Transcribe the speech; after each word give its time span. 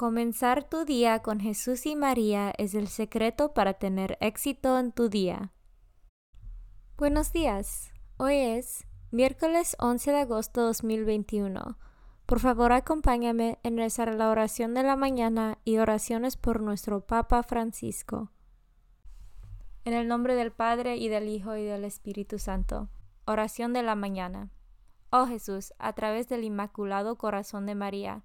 Comenzar 0.00 0.64
tu 0.64 0.86
día 0.86 1.18
con 1.18 1.40
Jesús 1.40 1.84
y 1.84 1.94
María 1.94 2.54
es 2.56 2.74
el 2.74 2.88
secreto 2.88 3.52
para 3.52 3.74
tener 3.74 4.16
éxito 4.22 4.78
en 4.78 4.92
tu 4.92 5.10
día. 5.10 5.52
Buenos 6.96 7.34
días. 7.34 7.92
Hoy 8.16 8.36
es 8.36 8.86
miércoles 9.10 9.76
11 9.78 10.12
de 10.12 10.20
agosto 10.20 10.62
2021. 10.62 11.76
Por 12.24 12.40
favor, 12.40 12.72
acompáñame 12.72 13.58
en 13.62 13.76
rezar 13.76 14.14
la 14.14 14.30
oración 14.30 14.72
de 14.72 14.84
la 14.84 14.96
mañana 14.96 15.58
y 15.66 15.76
oraciones 15.76 16.38
por 16.38 16.62
nuestro 16.62 17.02
Papa 17.02 17.42
Francisco. 17.42 18.30
En 19.84 19.92
el 19.92 20.08
nombre 20.08 20.34
del 20.34 20.50
Padre 20.50 20.96
y 20.96 21.08
del 21.08 21.28
Hijo 21.28 21.56
y 21.56 21.64
del 21.64 21.84
Espíritu 21.84 22.38
Santo. 22.38 22.88
Oración 23.26 23.74
de 23.74 23.82
la 23.82 23.96
mañana. 23.96 24.48
Oh 25.10 25.26
Jesús, 25.26 25.74
a 25.78 25.92
través 25.92 26.26
del 26.26 26.44
Inmaculado 26.44 27.18
Corazón 27.18 27.66
de 27.66 27.74
María, 27.74 28.24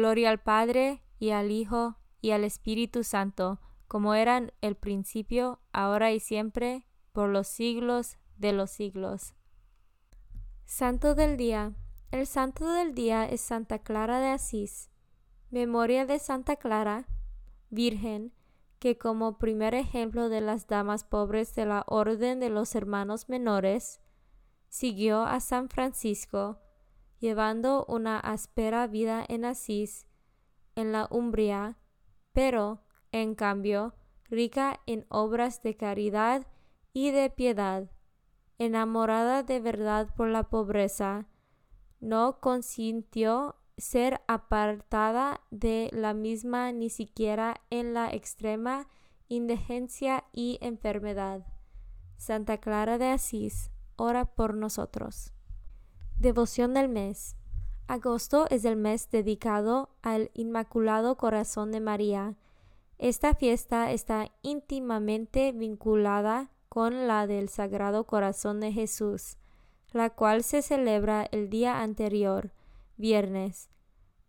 Gloria 0.00 0.30
al 0.30 0.40
Padre, 0.40 1.02
y 1.18 1.32
al 1.32 1.50
Hijo, 1.50 1.98
y 2.22 2.30
al 2.30 2.42
Espíritu 2.42 3.04
Santo, 3.04 3.60
como 3.86 4.14
eran 4.14 4.50
el 4.62 4.74
principio, 4.74 5.60
ahora 5.74 6.10
y 6.10 6.20
siempre, 6.20 6.86
por 7.12 7.28
los 7.28 7.48
siglos 7.48 8.16
de 8.38 8.54
los 8.54 8.70
siglos. 8.70 9.34
Santo 10.64 11.14
del 11.14 11.36
Día. 11.36 11.74
El 12.12 12.26
Santo 12.26 12.72
del 12.72 12.94
Día 12.94 13.26
es 13.26 13.42
Santa 13.42 13.80
Clara 13.80 14.20
de 14.20 14.28
Asís. 14.28 14.88
Memoria 15.50 16.06
de 16.06 16.18
Santa 16.18 16.56
Clara, 16.56 17.06
Virgen, 17.68 18.32
que 18.78 18.96
como 18.96 19.36
primer 19.36 19.74
ejemplo 19.74 20.30
de 20.30 20.40
las 20.40 20.66
damas 20.66 21.04
pobres 21.04 21.54
de 21.54 21.66
la 21.66 21.84
Orden 21.86 22.40
de 22.40 22.48
los 22.48 22.74
Hermanos 22.74 23.28
Menores, 23.28 24.00
siguió 24.70 25.24
a 25.24 25.40
San 25.40 25.68
Francisco, 25.68 26.58
llevando 27.20 27.84
una 27.86 28.18
áspera 28.18 28.86
vida 28.86 29.24
en 29.28 29.44
Asís, 29.44 30.06
en 30.74 30.92
la 30.92 31.06
Umbria, 31.10 31.78
pero, 32.32 32.82
en 33.12 33.34
cambio, 33.34 33.94
rica 34.24 34.80
en 34.86 35.06
obras 35.08 35.62
de 35.62 35.76
caridad 35.76 36.46
y 36.92 37.10
de 37.10 37.30
piedad, 37.30 37.90
enamorada 38.58 39.42
de 39.42 39.60
verdad 39.60 40.14
por 40.16 40.28
la 40.28 40.44
pobreza, 40.44 41.26
no 42.00 42.40
consintió 42.40 43.56
ser 43.76 44.20
apartada 44.26 45.40
de 45.50 45.90
la 45.92 46.14
misma 46.14 46.72
ni 46.72 46.90
siquiera 46.90 47.60
en 47.70 47.94
la 47.94 48.10
extrema 48.10 48.86
indigencia 49.28 50.24
y 50.32 50.58
enfermedad. 50.60 51.46
Santa 52.16 52.58
Clara 52.58 52.98
de 52.98 53.08
Asís, 53.08 53.70
ora 53.96 54.24
por 54.24 54.54
nosotros. 54.54 55.32
Devoción 56.20 56.74
del 56.74 56.90
mes. 56.90 57.34
Agosto 57.86 58.46
es 58.50 58.66
el 58.66 58.76
mes 58.76 59.10
dedicado 59.10 59.88
al 60.02 60.30
Inmaculado 60.34 61.16
Corazón 61.16 61.72
de 61.72 61.80
María. 61.80 62.36
Esta 62.98 63.34
fiesta 63.34 63.90
está 63.90 64.30
íntimamente 64.42 65.52
vinculada 65.52 66.50
con 66.68 67.08
la 67.08 67.26
del 67.26 67.48
Sagrado 67.48 68.04
Corazón 68.04 68.60
de 68.60 68.70
Jesús, 68.70 69.38
la 69.92 70.10
cual 70.10 70.42
se 70.42 70.60
celebra 70.60 71.26
el 71.32 71.48
día 71.48 71.80
anterior, 71.80 72.52
viernes. 72.98 73.70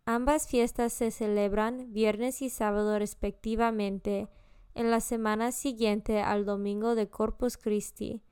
Ambas 0.06 0.46
fiestas 0.46 0.94
se 0.94 1.10
celebran 1.10 1.92
viernes 1.92 2.40
y 2.40 2.48
sábado 2.48 2.98
respectivamente, 2.98 4.30
en 4.74 4.90
la 4.90 5.00
semana 5.00 5.52
siguiente 5.52 6.22
al 6.22 6.46
domingo 6.46 6.94
de 6.94 7.10
Corpus 7.10 7.58
Christi. 7.58 8.22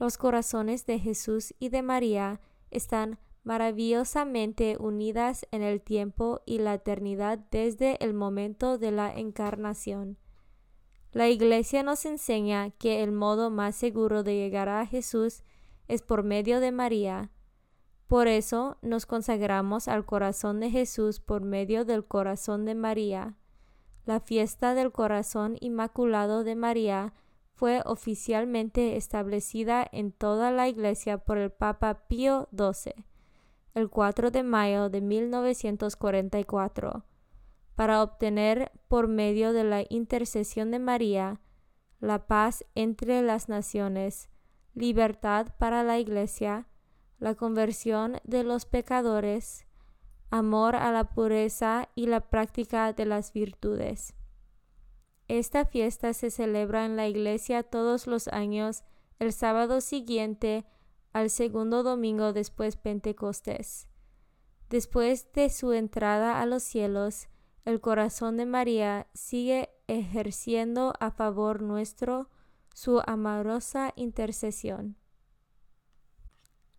Los 0.00 0.18
corazones 0.18 0.86
de 0.86 0.98
Jesús 0.98 1.54
y 1.60 1.68
de 1.68 1.82
María 1.82 2.40
están 2.70 3.18
maravillosamente 3.44 4.76
unidas 4.80 5.46
en 5.52 5.62
el 5.62 5.80
tiempo 5.80 6.42
y 6.46 6.58
la 6.58 6.74
eternidad 6.74 7.38
desde 7.50 8.02
el 8.04 8.12
momento 8.12 8.76
de 8.76 8.90
la 8.90 9.14
encarnación. 9.14 10.18
La 11.12 11.28
Iglesia 11.28 11.82
nos 11.82 12.04
enseña 12.04 12.70
que 12.72 13.02
el 13.02 13.12
modo 13.12 13.50
más 13.50 13.76
seguro 13.76 14.22
de 14.22 14.34
llegar 14.34 14.68
a 14.68 14.84
Jesús 14.84 15.44
es 15.86 16.02
por 16.02 16.24
medio 16.24 16.60
de 16.60 16.72
María. 16.72 17.30
Por 18.06 18.28
eso 18.28 18.78
nos 18.82 19.06
consagramos 19.06 19.88
al 19.88 20.04
corazón 20.04 20.60
de 20.60 20.70
Jesús 20.70 21.20
por 21.20 21.42
medio 21.42 21.84
del 21.84 22.04
corazón 22.04 22.64
de 22.64 22.74
María. 22.74 23.36
La 24.04 24.20
fiesta 24.20 24.74
del 24.74 24.92
corazón 24.92 25.56
inmaculado 25.60 26.44
de 26.44 26.54
María 26.54 27.14
fue 27.56 27.82
oficialmente 27.86 28.96
establecida 28.96 29.88
en 29.90 30.12
toda 30.12 30.50
la 30.50 30.68
Iglesia 30.68 31.16
por 31.16 31.38
el 31.38 31.50
Papa 31.50 32.06
Pío 32.06 32.50
XII, 32.54 32.92
el 33.72 33.88
4 33.88 34.30
de 34.30 34.42
mayo 34.42 34.90
de 34.90 35.00
1944, 35.00 37.06
para 37.74 38.02
obtener, 38.02 38.70
por 38.88 39.08
medio 39.08 39.54
de 39.54 39.64
la 39.64 39.84
intercesión 39.88 40.70
de 40.70 40.78
María, 40.78 41.40
la 41.98 42.26
paz 42.26 42.62
entre 42.74 43.22
las 43.22 43.48
naciones, 43.48 44.28
libertad 44.74 45.46
para 45.58 45.82
la 45.82 45.98
Iglesia, 45.98 46.68
la 47.18 47.34
conversión 47.34 48.18
de 48.24 48.44
los 48.44 48.66
pecadores, 48.66 49.66
amor 50.30 50.76
a 50.76 50.92
la 50.92 51.04
pureza 51.04 51.88
y 51.94 52.06
la 52.06 52.20
práctica 52.20 52.92
de 52.92 53.06
las 53.06 53.32
virtudes. 53.32 54.14
Esta 55.28 55.64
fiesta 55.64 56.12
se 56.12 56.30
celebra 56.30 56.84
en 56.84 56.96
la 56.96 57.08
iglesia 57.08 57.62
todos 57.64 58.06
los 58.06 58.28
años 58.28 58.84
el 59.18 59.32
sábado 59.32 59.80
siguiente 59.80 60.64
al 61.12 61.30
segundo 61.30 61.82
domingo 61.82 62.32
después 62.32 62.76
Pentecostés. 62.76 63.88
Después 64.68 65.32
de 65.32 65.50
su 65.50 65.72
entrada 65.72 66.40
a 66.40 66.46
los 66.46 66.62
cielos, 66.62 67.28
el 67.64 67.80
corazón 67.80 68.36
de 68.36 68.46
María 68.46 69.08
sigue 69.14 69.70
ejerciendo 69.88 70.92
a 71.00 71.10
favor 71.10 71.62
nuestro 71.62 72.28
su 72.74 73.00
amorosa 73.06 73.92
intercesión. 73.96 74.96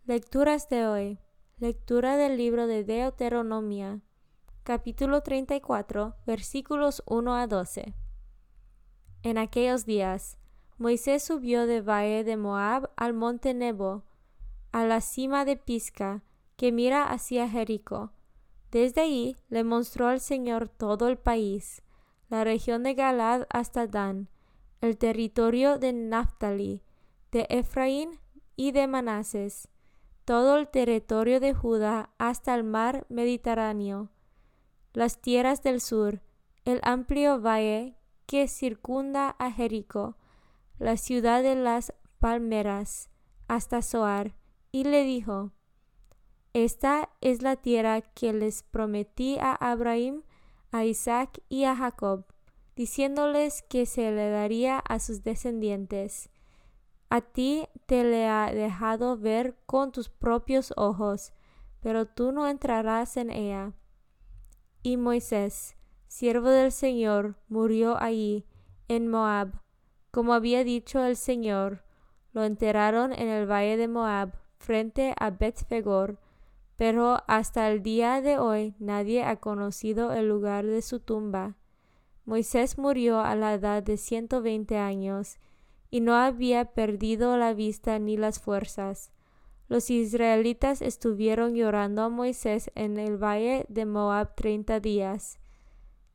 Lecturas 0.05 0.69
de 0.69 0.87
hoy. 0.87 1.19
Lectura 1.57 2.17
del 2.17 2.37
libro 2.37 2.67
de 2.67 2.83
Deuteronomia, 2.83 4.01
capítulo 4.63 5.23
34, 5.23 6.15
versículos 6.27 7.01
1 7.07 7.35
a 7.35 7.47
12. 7.47 7.95
En 9.23 9.37
aquellos 9.37 9.85
días, 9.85 10.37
Moisés 10.77 11.23
subió 11.23 11.65
de 11.65 11.81
valle 11.81 12.23
de 12.23 12.37
Moab 12.37 12.91
al 12.95 13.13
monte 13.13 13.53
Nebo, 13.53 14.03
a 14.71 14.85
la 14.85 15.01
cima 15.01 15.45
de 15.45 15.57
Pisca, 15.57 16.23
que 16.55 16.71
mira 16.71 17.05
hacia 17.05 17.49
Jericó. 17.49 18.11
Desde 18.71 19.01
allí 19.01 19.35
le 19.49 19.63
mostró 19.63 20.07
al 20.07 20.19
Señor 20.19 20.69
todo 20.69 21.07
el 21.07 21.17
país, 21.17 21.81
la 22.29 22.43
región 22.43 22.83
de 22.83 22.93
Galad 22.93 23.47
hasta 23.49 23.87
Dan, 23.87 24.27
el 24.81 24.97
territorio 24.97 25.79
de 25.79 25.93
Naphtali, 25.93 26.83
de 27.31 27.47
Efraín 27.49 28.19
y 28.55 28.71
de 28.71 28.87
Manases 28.87 29.69
todo 30.27 30.57
el 30.57 30.67
territorio 30.67 31.39
de 31.39 31.53
Judá 31.53 32.09
hasta 32.17 32.53
el 32.53 32.65
mar 32.65 33.05
Mediterráneo, 33.07 34.09
las 34.91 35.21
tierras 35.21 35.63
del 35.63 35.79
sur, 35.79 36.19
el 36.65 36.81
amplio 36.83 37.39
valle 37.39 37.95
que 38.27 38.47
circunda 38.47 39.35
a 39.39 39.51
Jericó, 39.51 40.15
la 40.77 40.97
ciudad 40.97 41.41
de 41.41 41.55
las 41.55 41.93
palmeras, 42.19 43.09
hasta 43.47 43.81
Soar, 43.81 44.35
y 44.71 44.83
le 44.83 45.03
dijo, 45.03 45.51
Esta 46.53 47.09
es 47.21 47.41
la 47.41 47.55
tierra 47.55 48.01
que 48.01 48.33
les 48.33 48.61
prometí 48.61 49.37
a 49.39 49.55
Abraham, 49.55 50.21
a 50.71 50.85
Isaac 50.85 51.41
y 51.49 51.63
a 51.63 51.75
Jacob, 51.75 52.25
diciéndoles 52.75 53.63
que 53.63 53.87
se 53.87 54.11
le 54.11 54.29
daría 54.29 54.77
a 54.77 54.99
sus 54.99 55.23
descendientes 55.23 56.29
a 57.09 57.21
ti 57.21 57.67
te 57.85 58.03
le 58.03 58.27
ha 58.27 58.51
dejado 58.51 59.17
ver 59.17 59.57
con 59.65 59.91
tus 59.91 60.09
propios 60.09 60.73
ojos, 60.75 61.31
pero 61.79 62.05
tú 62.05 62.33
no 62.33 62.47
entrarás 62.47 63.15
en 63.15 63.29
ella. 63.29 63.73
Y 64.83 64.97
Moisés, 64.97 65.76
siervo 66.07 66.49
del 66.49 66.71
Señor, 66.71 67.35
murió 67.47 67.97
allí, 67.97 68.45
en 68.87 69.07
Moab, 69.07 69.61
como 70.11 70.33
había 70.33 70.63
dicho 70.63 71.03
el 71.03 71.15
Señor. 71.15 71.83
Lo 72.33 72.43
enterraron 72.43 73.13
en 73.13 73.27
el 73.27 73.49
valle 73.49 73.77
de 73.77 73.87
Moab, 73.87 74.33
frente 74.57 75.13
a 75.19 75.29
Bethfegor, 75.29 76.19
pero 76.75 77.23
hasta 77.27 77.69
el 77.69 77.81
día 77.81 78.21
de 78.21 78.37
hoy 78.37 78.75
nadie 78.79 79.23
ha 79.23 79.37
conocido 79.37 80.13
el 80.13 80.27
lugar 80.27 80.65
de 80.65 80.81
su 80.81 80.99
tumba. 80.99 81.55
Moisés 82.25 82.77
murió 82.77 83.19
a 83.19 83.35
la 83.35 83.53
edad 83.53 83.81
de 83.83 83.97
ciento 83.97 84.41
veinte 84.41 84.77
años, 84.77 85.37
y 85.89 86.01
no 86.01 86.15
había 86.15 86.65
perdido 86.65 87.37
la 87.37 87.53
vista 87.53 87.97
ni 87.97 88.17
las 88.17 88.39
fuerzas. 88.39 89.11
Los 89.69 89.89
israelitas 89.89 90.81
estuvieron 90.81 91.55
llorando 91.55 92.03
a 92.03 92.09
Moisés 92.09 92.71
en 92.75 92.99
el 92.99 93.17
valle 93.17 93.65
de 93.69 93.85
Moab 93.85 94.35
treinta 94.35 94.79
días, 94.79 95.39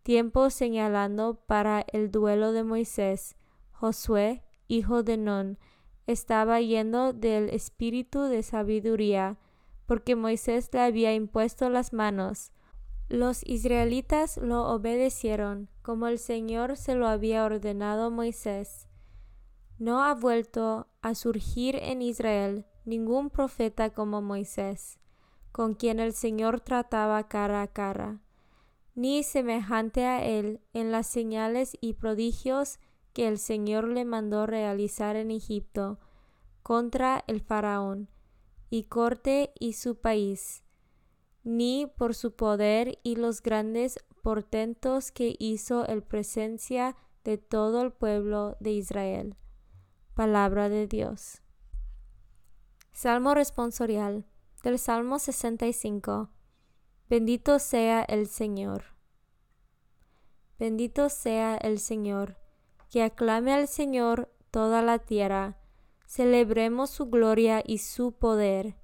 tiempo 0.03 0.51
señalando 0.51 1.35
para 1.47 1.85
el 1.93 2.11
duelo 2.11 2.53
de 2.53 2.65
Moisés. 2.65 3.37
Josué, 3.71 4.45
hijo 4.69 5.03
de 5.03 5.17
Non, 5.17 5.59
estaba 6.07 6.61
yendo 6.61 7.13
del 7.13 7.51
espíritu 7.51 8.23
de 8.23 8.43
sabiduría, 8.43 9.39
porque 9.87 10.17
Moisés 10.17 10.71
le 10.73 10.81
había 10.81 11.15
impuesto 11.15 11.69
las 11.69 11.93
manos. 11.93 12.53
Los 13.09 13.47
israelitas 13.47 14.39
lo 14.39 14.69
obedecieron, 14.69 15.69
como 15.83 16.07
el 16.07 16.19
Señor 16.19 16.77
se 16.77 16.95
lo 16.95 17.07
había 17.09 17.45
ordenado 17.45 18.07
a 18.07 18.11
Moisés. 18.11 18.89
No 19.79 20.03
ha 20.03 20.15
vuelto 20.15 20.89
a 21.03 21.15
surgir 21.15 21.77
en 21.77 22.03
Israel 22.03 22.67
ningún 22.85 23.31
profeta 23.31 23.91
como 23.91 24.23
Moisés, 24.23 24.99
con 25.51 25.75
quien 25.75 26.01
el 26.01 26.13
Señor 26.13 26.61
trataba 26.61 27.29
cara 27.29 27.63
a 27.63 27.67
cara, 27.67 28.21
ni 28.95 29.23
semejante 29.23 30.05
a 30.05 30.25
él 30.25 30.61
en 30.73 30.93
las 30.93 31.07
señales 31.07 31.77
y 31.81 31.95
prodigios 31.95 32.79
que 33.13 33.29
el 33.29 33.39
Señor 33.39 33.89
le 33.89 34.05
mandó 34.05 34.47
realizar 34.47 35.17
en 35.17 35.31
Egipto 35.31 35.99
contra 36.63 37.25
el 37.27 37.41
faraón 37.41 38.09
y 38.71 38.85
corte 38.85 39.53
y 39.59 39.75
su 39.75 40.01
país, 40.01 40.63
ni 41.45 41.87
por 41.87 42.15
su 42.15 42.35
poder 42.35 42.99
y 43.03 43.17
los 43.17 43.43
grandes 43.43 43.99
portentos 44.23 45.11
que 45.11 45.37
hizo 45.39 45.89
en 45.89 46.01
presencia 46.03 46.97
de 47.25 47.39
todo 47.39 47.83
el 47.83 47.93
pueblo 47.93 48.57
de 48.61 48.73
Israel. 48.73 49.37
Palabra 50.15 50.69
de 50.69 50.87
Dios. 50.87 51.43
Salmo 52.93 53.35
responsorial 53.35 54.25
del 54.63 54.79
Salmo 54.79 55.19
65. 55.19 56.31
Bendito 57.13 57.59
sea 57.59 58.03
el 58.05 58.27
Señor. 58.27 58.85
Bendito 60.59 61.11
sea 61.11 61.59
el 61.59 61.79
Señor. 61.79 62.39
Que 62.89 63.03
aclame 63.03 63.53
al 63.53 63.69
Señor 63.69 64.33
toda 64.51 64.81
la 64.81 64.99
tierra. 64.99 65.59
Celebremos 66.07 66.89
su 66.89 67.11
gloria 67.11 67.63
y 67.67 67.77
su 67.81 68.13
poder. 68.13 68.77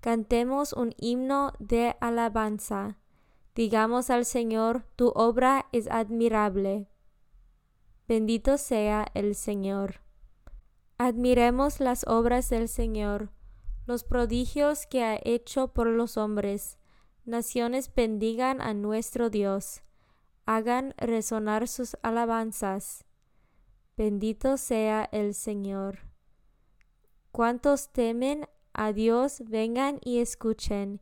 Cantemos 0.00 0.74
un 0.74 0.92
himno 0.98 1.54
de 1.58 1.96
alabanza. 2.02 2.98
Digamos 3.54 4.10
al 4.10 4.26
Señor, 4.26 4.84
tu 4.94 5.08
obra 5.14 5.64
es 5.72 5.88
admirable. 5.90 6.86
Bendito 8.06 8.58
sea 8.58 9.06
el 9.14 9.34
Señor. 9.34 10.02
Admiremos 10.98 11.80
las 11.80 12.06
obras 12.06 12.50
del 12.50 12.68
Señor, 12.68 13.30
los 13.86 14.04
prodigios 14.04 14.86
que 14.86 15.02
ha 15.02 15.18
hecho 15.24 15.68
por 15.68 15.86
los 15.86 16.18
hombres. 16.18 16.76
Naciones 17.24 17.92
bendigan 17.94 18.60
a 18.60 18.74
nuestro 18.74 19.30
Dios, 19.30 19.82
hagan 20.46 20.94
resonar 20.96 21.68
sus 21.68 21.96
alabanzas. 22.02 23.04
Bendito 23.96 24.56
sea 24.56 25.08
el 25.12 25.34
Señor. 25.34 26.00
Cuantos 27.30 27.90
temen 27.92 28.46
a 28.72 28.92
Dios, 28.92 29.42
vengan 29.46 30.00
y 30.02 30.18
escuchen, 30.18 31.00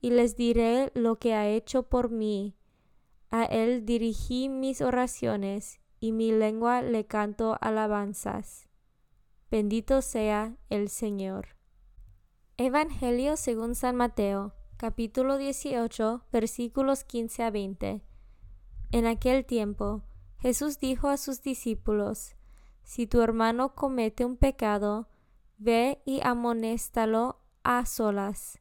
y 0.00 0.10
les 0.10 0.36
diré 0.36 0.90
lo 0.94 1.16
que 1.16 1.34
ha 1.34 1.48
hecho 1.48 1.84
por 1.84 2.10
mí. 2.10 2.56
A 3.30 3.44
Él 3.44 3.86
dirigí 3.86 4.48
mis 4.48 4.80
oraciones, 4.80 5.80
y 6.00 6.12
mi 6.12 6.32
lengua 6.32 6.82
le 6.82 7.06
canto 7.06 7.56
alabanzas. 7.60 8.68
Bendito 9.50 10.02
sea 10.02 10.56
el 10.68 10.88
Señor. 10.88 11.56
Evangelio 12.56 13.36
según 13.36 13.74
San 13.74 13.96
Mateo, 13.96 14.54
capítulo 14.80 15.36
18, 15.36 16.22
versículos 16.32 17.04
15 17.04 17.42
a 17.42 17.50
20. 17.50 18.02
En 18.92 19.06
aquel 19.06 19.44
tiempo, 19.44 20.00
Jesús 20.38 20.78
dijo 20.78 21.08
a 21.08 21.18
sus 21.18 21.42
discípulos, 21.42 22.34
Si 22.82 23.06
tu 23.06 23.20
hermano 23.20 23.74
comete 23.74 24.24
un 24.24 24.38
pecado, 24.38 25.06
ve 25.58 26.00
y 26.06 26.20
amonéstalo 26.22 27.42
a 27.62 27.84
solas. 27.84 28.58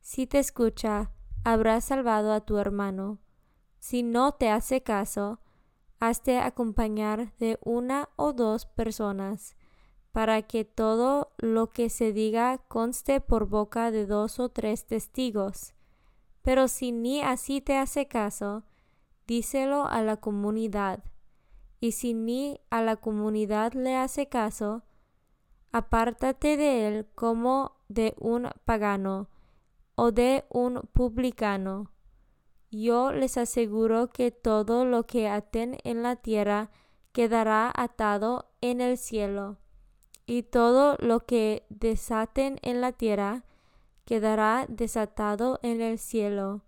Si 0.00 0.26
te 0.26 0.38
escucha, 0.38 1.12
habrás 1.44 1.84
salvado 1.84 2.32
a 2.32 2.40
tu 2.40 2.56
hermano. 2.56 3.18
Si 3.78 4.02
no 4.02 4.32
te 4.32 4.48
hace 4.48 4.82
caso, 4.82 5.38
hazte 6.00 6.38
acompañar 6.38 7.36
de 7.36 7.58
una 7.62 8.08
o 8.16 8.32
dos 8.32 8.64
personas 8.64 9.57
para 10.18 10.42
que 10.42 10.64
todo 10.64 11.30
lo 11.38 11.70
que 11.70 11.88
se 11.88 12.12
diga 12.12 12.58
conste 12.66 13.20
por 13.20 13.46
boca 13.46 13.92
de 13.92 14.04
dos 14.04 14.40
o 14.40 14.48
tres 14.48 14.84
testigos. 14.84 15.74
Pero 16.42 16.66
si 16.66 16.90
ni 16.90 17.22
así 17.22 17.60
te 17.60 17.76
hace 17.76 18.08
caso, 18.08 18.64
díselo 19.28 19.86
a 19.86 20.02
la 20.02 20.16
comunidad. 20.16 21.04
Y 21.78 21.92
si 21.92 22.14
ni 22.14 22.60
a 22.68 22.82
la 22.82 22.96
comunidad 22.96 23.74
le 23.74 23.94
hace 23.94 24.28
caso, 24.28 24.82
apártate 25.70 26.56
de 26.56 26.88
él 26.88 27.06
como 27.14 27.76
de 27.88 28.16
un 28.18 28.48
pagano 28.64 29.28
o 29.94 30.10
de 30.10 30.46
un 30.48 30.80
publicano. 30.92 31.92
Yo 32.72 33.12
les 33.12 33.38
aseguro 33.38 34.08
que 34.08 34.32
todo 34.32 34.84
lo 34.84 35.06
que 35.06 35.28
aten 35.28 35.78
en 35.84 36.02
la 36.02 36.16
tierra 36.16 36.72
quedará 37.12 37.72
atado 37.72 38.50
en 38.60 38.80
el 38.80 38.98
cielo 38.98 39.58
y 40.28 40.42
todo 40.42 40.96
lo 41.00 41.20
que 41.20 41.64
desaten 41.70 42.58
en 42.60 42.82
la 42.82 42.92
tierra 42.92 43.44
quedará 44.04 44.66
desatado 44.68 45.58
en 45.62 45.80
el 45.80 45.98
cielo. 45.98 46.60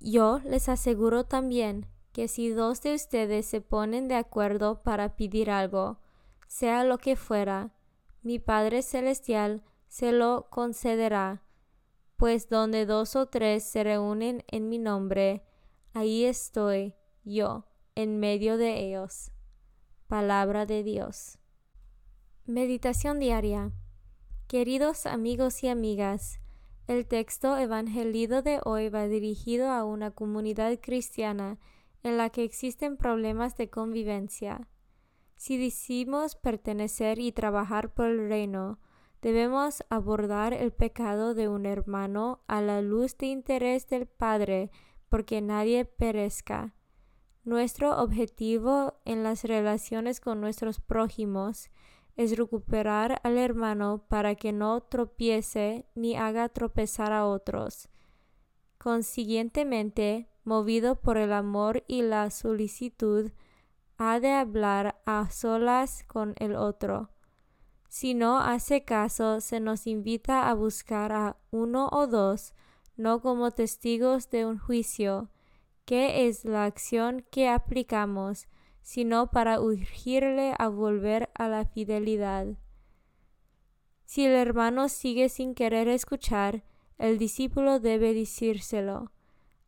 Yo 0.00 0.38
les 0.44 0.68
aseguro 0.68 1.24
también 1.24 1.86
que 2.12 2.28
si 2.28 2.50
dos 2.50 2.82
de 2.82 2.94
ustedes 2.94 3.46
se 3.46 3.62
ponen 3.62 4.06
de 4.06 4.16
acuerdo 4.16 4.82
para 4.82 5.16
pedir 5.16 5.50
algo, 5.50 5.96
sea 6.46 6.84
lo 6.84 6.98
que 6.98 7.16
fuera, 7.16 7.70
mi 8.20 8.38
Padre 8.38 8.82
Celestial 8.82 9.62
se 9.88 10.12
lo 10.12 10.48
concederá, 10.50 11.42
pues 12.18 12.50
donde 12.50 12.84
dos 12.84 13.16
o 13.16 13.28
tres 13.28 13.64
se 13.64 13.82
reúnen 13.82 14.44
en 14.48 14.68
mi 14.68 14.78
nombre, 14.78 15.42
ahí 15.94 16.26
estoy 16.26 16.94
yo 17.24 17.64
en 17.94 18.20
medio 18.20 18.58
de 18.58 18.78
ellos. 18.78 19.30
Palabra 20.06 20.66
de 20.66 20.82
Dios. 20.82 21.38
Meditación 22.46 23.20
diaria. 23.20 23.70
Queridos 24.48 25.06
amigos 25.06 25.62
y 25.62 25.68
amigas, 25.68 26.40
el 26.88 27.06
texto 27.06 27.56
evangelido 27.56 28.42
de 28.42 28.58
hoy 28.64 28.88
va 28.88 29.06
dirigido 29.06 29.70
a 29.70 29.84
una 29.84 30.10
comunidad 30.10 30.76
cristiana 30.80 31.60
en 32.02 32.16
la 32.16 32.30
que 32.30 32.42
existen 32.42 32.96
problemas 32.96 33.56
de 33.56 33.70
convivencia. 33.70 34.68
Si 35.36 35.56
decimos 35.56 36.34
pertenecer 36.34 37.20
y 37.20 37.30
trabajar 37.30 37.94
por 37.94 38.06
el 38.06 38.28
reino, 38.28 38.80
debemos 39.22 39.84
abordar 39.88 40.52
el 40.52 40.72
pecado 40.72 41.34
de 41.34 41.46
un 41.46 41.64
hermano 41.64 42.42
a 42.48 42.60
la 42.60 42.82
luz 42.82 43.16
de 43.18 43.26
interés 43.26 43.86
del 43.86 44.08
Padre, 44.08 44.72
porque 45.08 45.40
nadie 45.40 45.84
perezca. 45.84 46.74
Nuestro 47.44 48.02
objetivo 48.02 49.00
en 49.04 49.22
las 49.22 49.44
relaciones 49.44 50.20
con 50.20 50.40
nuestros 50.40 50.80
prójimos 50.80 51.70
es 52.16 52.36
recuperar 52.36 53.20
al 53.22 53.38
hermano 53.38 54.04
para 54.08 54.34
que 54.34 54.52
no 54.52 54.80
tropiece 54.82 55.86
ni 55.94 56.16
haga 56.16 56.48
tropezar 56.48 57.12
a 57.12 57.26
otros. 57.26 57.88
Consiguientemente, 58.78 60.28
movido 60.44 60.96
por 60.96 61.16
el 61.16 61.32
amor 61.32 61.84
y 61.86 62.02
la 62.02 62.30
solicitud, 62.30 63.30
ha 63.98 64.18
de 64.20 64.32
hablar 64.32 65.00
a 65.06 65.30
solas 65.30 66.04
con 66.08 66.34
el 66.38 66.56
otro. 66.56 67.10
Si 67.88 68.14
no 68.14 68.40
hace 68.40 68.84
caso, 68.84 69.40
se 69.40 69.60
nos 69.60 69.86
invita 69.86 70.48
a 70.48 70.54
buscar 70.54 71.12
a 71.12 71.36
uno 71.50 71.88
o 71.92 72.06
dos, 72.06 72.54
no 72.96 73.20
como 73.20 73.50
testigos 73.50 74.30
de 74.30 74.46
un 74.46 74.58
juicio, 74.58 75.30
que 75.84 76.26
es 76.26 76.44
la 76.44 76.64
acción 76.64 77.24
que 77.30 77.48
aplicamos, 77.48 78.48
sino 78.82 79.30
para 79.30 79.60
urgirle 79.60 80.54
a 80.58 80.68
volver 80.68 81.30
a 81.34 81.48
la 81.48 81.64
fidelidad. 81.64 82.46
Si 84.04 84.26
el 84.26 84.32
hermano 84.32 84.88
sigue 84.88 85.28
sin 85.28 85.54
querer 85.54 85.88
escuchar, 85.88 86.64
el 86.98 87.18
discípulo 87.18 87.80
debe 87.80 88.12
decírselo 88.12 89.10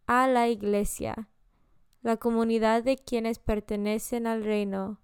a 0.07 0.29
la 0.29 0.49
iglesia, 0.49 1.29
la 2.03 2.19
comunidad 2.19 2.83
de 2.83 2.97
quienes 2.97 3.39
pertenecen 3.39 4.27
al 4.27 4.45
reino. 4.45 5.01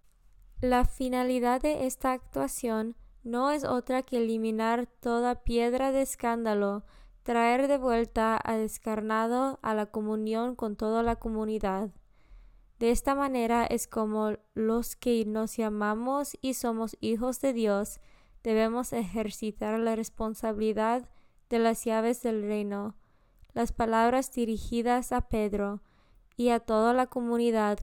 La 0.60 0.84
finalidad 0.84 1.62
de 1.62 1.86
esta 1.86 2.12
actuación 2.12 2.96
no 3.22 3.50
es 3.50 3.64
otra 3.64 4.02
que 4.02 4.18
eliminar 4.18 4.86
toda 4.86 5.42
piedra 5.42 5.92
de 5.92 6.02
escándalo, 6.02 6.84
traer 7.22 7.68
de 7.68 7.78
vuelta 7.78 8.38
a 8.42 8.56
descarnado 8.56 9.58
a 9.62 9.74
la 9.74 9.86
comunión 9.86 10.54
con 10.54 10.76
toda 10.76 11.02
la 11.02 11.16
comunidad. 11.16 11.90
De 12.80 12.90
esta 12.90 13.14
manera 13.14 13.66
es 13.66 13.86
como 13.86 14.38
los 14.54 14.96
que 14.96 15.26
nos 15.26 15.58
llamamos 15.58 16.38
y 16.40 16.54
somos 16.54 16.96
hijos 17.02 17.42
de 17.42 17.52
Dios 17.52 18.00
debemos 18.42 18.94
ejercitar 18.94 19.78
la 19.78 19.96
responsabilidad 19.96 21.06
de 21.50 21.58
las 21.58 21.84
llaves 21.84 22.22
del 22.22 22.40
reino. 22.40 22.96
Las 23.52 23.72
palabras 23.72 24.32
dirigidas 24.32 25.12
a 25.12 25.28
Pedro 25.28 25.82
y 26.38 26.48
a 26.48 26.60
toda 26.60 26.94
la 26.94 27.06
comunidad 27.06 27.80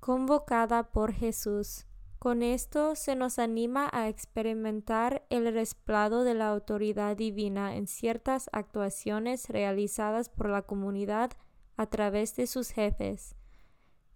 convocada 0.00 0.92
por 0.92 1.14
Jesús. 1.14 1.86
Con 2.18 2.42
esto 2.42 2.94
se 2.94 3.16
nos 3.16 3.38
anima 3.38 3.88
a 3.90 4.10
experimentar 4.10 5.24
el 5.30 5.50
respaldo 5.50 6.24
de 6.24 6.34
la 6.34 6.50
autoridad 6.50 7.16
divina 7.16 7.74
en 7.74 7.86
ciertas 7.86 8.50
actuaciones 8.52 9.48
realizadas 9.48 10.28
por 10.28 10.50
la 10.50 10.60
comunidad 10.60 11.30
a 11.78 11.86
través 11.86 12.36
de 12.36 12.46
sus 12.46 12.68
jefes. 12.68 13.34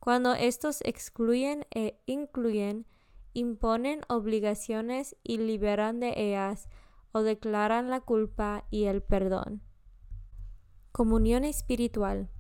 Cuando 0.01 0.33
estos 0.33 0.81
excluyen 0.81 1.67
e 1.71 2.01
incluyen, 2.07 2.87
imponen 3.35 4.01
obligaciones 4.09 5.15
y 5.23 5.37
liberan 5.37 6.01
de 6.01 6.15
ellas 6.17 6.71
o 7.13 7.21
declaran 7.21 7.91
la 7.91 8.01
culpa 8.01 8.65
y 8.71 8.85
el 8.85 9.03
perdón. 9.03 9.61
Comunión 10.91 11.45
espiritual. 11.45 12.31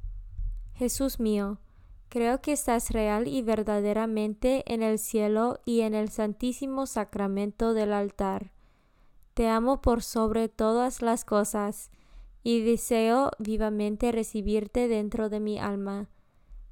Jesús 0.72 1.20
mío, 1.20 1.60
creo 2.08 2.40
que 2.40 2.52
estás 2.52 2.92
real 2.92 3.28
y 3.28 3.42
verdaderamente 3.42 4.64
en 4.72 4.82
el 4.82 4.98
cielo 4.98 5.60
y 5.66 5.82
en 5.82 5.92
el 5.92 6.08
santísimo 6.08 6.86
sacramento 6.86 7.74
del 7.74 7.92
altar. 7.92 8.52
Te 9.34 9.48
amo 9.48 9.82
por 9.82 10.02
sobre 10.02 10.48
todas 10.48 11.02
las 11.02 11.26
cosas 11.26 11.90
y 12.42 12.62
deseo 12.62 13.32
vivamente 13.38 14.12
recibirte 14.12 14.88
dentro 14.88 15.28
de 15.28 15.40
mi 15.40 15.58
alma 15.58 16.08